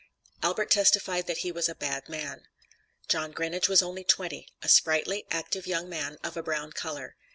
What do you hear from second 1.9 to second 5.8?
man. John Grinage was only twenty, a sprightly, active